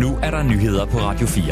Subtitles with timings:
[0.00, 1.44] Nu er der nyheder på Radio 4.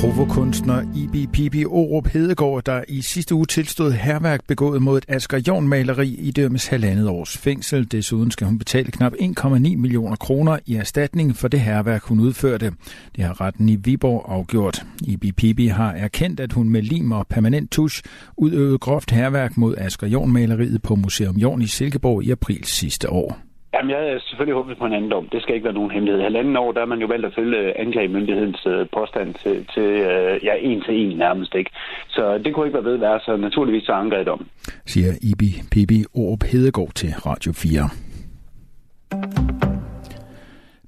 [0.00, 5.40] Provokunstner Ibi Pibi Orup Hedegaard, der i sidste uge tilstod herværk begået mod et Asger
[5.48, 7.92] Jorn maleri i dømmes halvandet års fængsel.
[7.92, 12.72] Desuden skal hun betale knap 1,9 millioner kroner i erstatning for det herværk, hun udførte.
[13.16, 14.86] Det har retten i Viborg afgjort.
[15.02, 18.02] Ibi Pibi har erkendt, at hun med lim og permanent tusch
[18.36, 23.10] udøvede groft herværk mod Asger Jorn maleriet på Museum Jorn i Silkeborg i april sidste
[23.12, 23.47] år.
[23.78, 25.28] Jamen, jeg er selvfølgelig håbet på en anden dom.
[25.28, 26.22] Det skal ikke være nogen hemmelighed.
[26.22, 30.44] Halvanden år, der er man jo valgt at følge anklagemyndighedens øh, påstand til, til øh,
[30.44, 31.70] ja, en til en nærmest ikke.
[32.08, 34.46] Så det kunne ikke være ved være, så naturligvis så anker dom.
[34.86, 37.90] Siger Ibi Pibi Orup Hedegaard til Radio 4.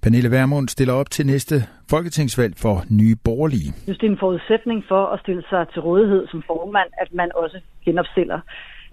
[0.02, 1.54] Pernille Vermund stiller op til næste
[1.90, 3.70] folketingsvalg for Nye Borgerlige.
[3.76, 7.08] Jeg synes, det er en forudsætning for at stille sig til rådighed som formand, at
[7.14, 8.40] man også genopstiller.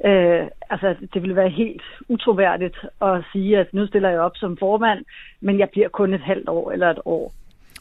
[0.05, 4.57] Øh, altså, det ville være helt utroværdigt at sige, at nu stiller jeg op som
[4.57, 5.05] formand,
[5.41, 7.33] men jeg bliver kun et halvt år eller et år.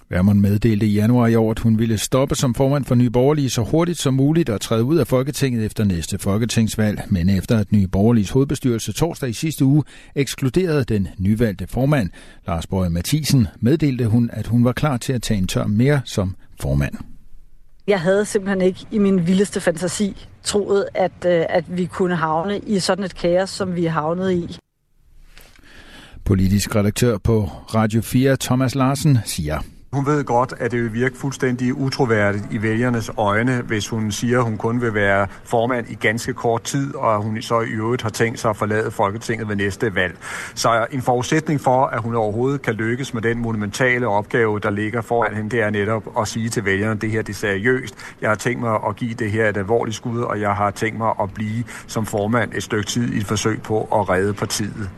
[0.08, 3.50] Værmund meddelte i januar i år, at hun ville stoppe som formand for Nye Borgerlige
[3.50, 7.00] så hurtigt som muligt og træde ud af Folketinget efter næste folketingsvalg.
[7.10, 12.10] Men efter at Nye Borgerliges hovedbestyrelse torsdag i sidste uge ekskluderede den nyvalgte formand,
[12.46, 16.00] Lars Borg Mathisen, meddelte hun, at hun var klar til at tage en tør mere
[16.04, 17.15] som formand.
[17.86, 22.58] Jeg havde simpelthen ikke i min vildeste fantasi troet, at, øh, at vi kunne havne
[22.58, 24.58] i sådan et kaos, som vi er havnet i.
[26.24, 29.60] Politisk redaktør på Radio 4, Thomas Larsen, siger.
[29.96, 34.38] Hun ved godt, at det vil virke fuldstændig utroværdigt i vælgernes øjne, hvis hun siger,
[34.38, 38.02] at hun kun vil være formand i ganske kort tid, og hun så i øvrigt
[38.02, 40.16] har tænkt sig at forlade Folketinget ved næste valg.
[40.54, 45.00] Så en forudsætning for, at hun overhovedet kan lykkes med den monumentale opgave, der ligger
[45.00, 47.94] foran hende, det er netop at sige til vælgerne, at det her det er seriøst.
[48.20, 50.98] Jeg har tænkt mig at give det her et alvorligt skud, og jeg har tænkt
[50.98, 54.90] mig at blive som formand et stykke tid i et forsøg på at redde partiet.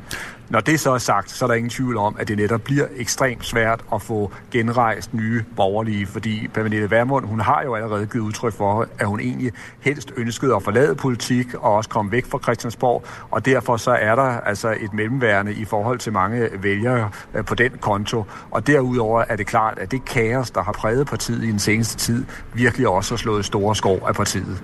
[0.51, 2.87] Når det så er sagt, så er der ingen tvivl om, at det netop bliver
[2.97, 8.25] ekstremt svært at få genrejst nye borgerlige, fordi Pernille Vermund, hun har jo allerede givet
[8.25, 12.39] udtryk for, at hun egentlig helst ønskede at forlade politik og også komme væk fra
[12.39, 17.45] Christiansborg, og derfor så er der altså et mellemværende i forhold til mange vælgere øh,
[17.45, 18.25] på den konto.
[18.51, 21.97] Og derudover er det klart, at det kaos, der har præget partiet i den seneste
[21.97, 24.63] tid, virkelig også har slået store skov af partiet.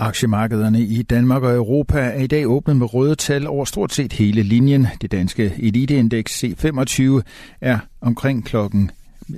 [0.00, 4.12] Aktiemarkederne i Danmark og Europa er i dag åbnet med røde tal over stort set
[4.12, 4.86] hele linjen.
[5.02, 7.02] Det danske eliteindeks C25
[7.60, 8.90] er omkring klokken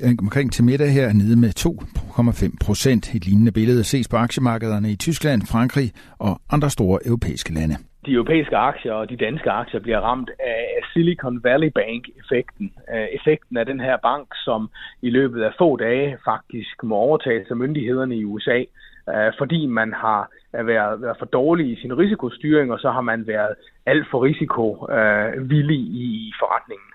[0.05, 3.15] øh, omkring til middag her nede med 2,5 procent.
[3.15, 7.77] Et lignende billede ses på aktiemarkederne i Tyskland, Frankrig og andre store europæiske lande.
[8.07, 12.73] De europæiske aktier og de danske aktier bliver ramt af Silicon Valley Bank-effekten.
[12.95, 14.71] Øh, effekten af den her bank, som
[15.03, 18.65] i løbet af få dage faktisk må overtages af myndighederne i USA
[19.09, 23.01] øh, fordi man har øh, været, været for dårlig i sin risikostyring, og så har
[23.01, 23.55] man været
[23.87, 26.91] alt for risikovillig øh, i forretningen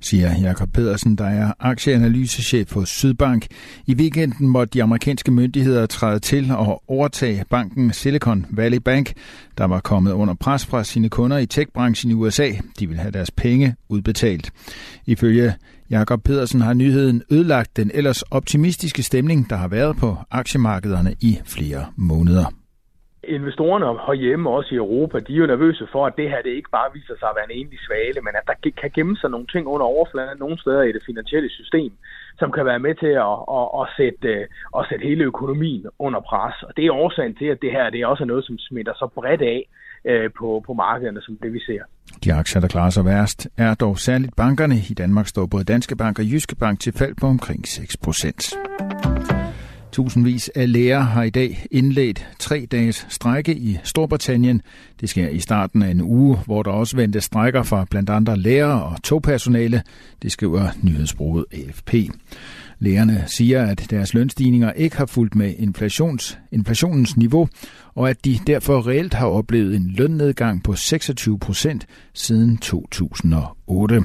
[0.00, 3.46] siger Jakob Pedersen, der er aktieanalysechef hos Sydbank.
[3.86, 9.12] I weekenden måtte de amerikanske myndigheder træde til og overtage banken Silicon Valley Bank,
[9.58, 12.50] der var kommet under pres fra sine kunder i techbranchen i USA.
[12.78, 14.50] De vil have deres penge udbetalt.
[15.06, 15.54] Ifølge
[15.90, 21.38] Jakob Pedersen har nyheden ødelagt den ellers optimistiske stemning, der har været på aktiemarkederne i
[21.44, 22.61] flere måneder.
[23.24, 26.70] Investorerne herhjemme, også i Europa, de er jo nervøse for, at det her det ikke
[26.70, 29.46] bare viser sig at være en enlig svale, men at der kan gemme sig nogle
[29.46, 31.92] ting under overfladen nogle steder i det finansielle system,
[32.38, 34.46] som kan være med til at, at, at, sætte, øh,
[34.78, 36.62] at sætte hele økonomien under pres.
[36.62, 39.06] Og det er årsagen til, at det her det er også noget, som smitter så
[39.14, 39.60] bredt af
[40.04, 41.82] øh, på, på markederne, som det vi ser.
[42.24, 44.74] De aktier, der klarer sig værst, er dog særligt bankerne.
[44.90, 48.42] I Danmark står både Danske Bank og Jyske Bank til fald på omkring 6 procent.
[49.92, 54.62] Tusindvis af læger har i dag indledt tre dages strække i Storbritannien.
[55.00, 58.36] Det sker i starten af en uge, hvor der også ventes strækker fra blandt andre
[58.36, 59.82] lærere og togpersonale.
[60.22, 61.94] Det skriver nyhedsbruget AFP.
[62.82, 67.48] Lægerne siger, at deres lønstigninger ikke har fulgt med inflations, inflationens niveau,
[67.94, 74.04] og at de derfor reelt har oplevet en lønnedgang på 26 procent siden 2008.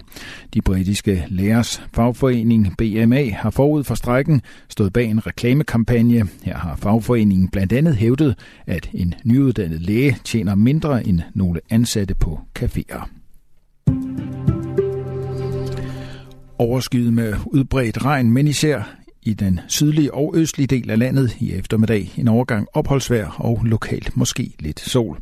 [0.54, 6.28] De britiske lærers fagforening BMA har forud for strækken stået bag en reklamekampagne.
[6.44, 8.36] Her har fagforeningen blandt andet hævdet,
[8.68, 13.08] at en nyuddannet læge tjener mindre end nogle ansatte på caféer
[16.60, 18.84] overskyet med udbredt regn, men især
[19.28, 24.18] i den sydlige og østlige del af landet i eftermiddag en overgang opholdsvejr og lokalt
[24.18, 25.18] måske lidt sol.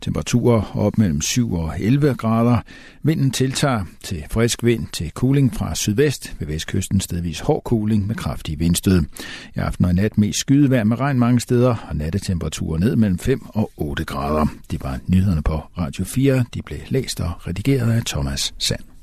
[0.00, 2.58] Temperaturer op mellem 7 og 11 grader.
[3.02, 6.36] Vinden tiltager til frisk vind til cooling fra sydvest.
[6.38, 9.02] Ved vestkysten stedvis hård cooling med kraftige vindstød.
[9.54, 13.18] I aften og i nat mest skydevejr med regn mange steder og nattetemperaturer ned mellem
[13.18, 14.46] 5 og 8 grader.
[14.70, 16.44] Det var nyhederne på Radio 4.
[16.54, 18.95] De blev læst og redigeret af Thomas Sand.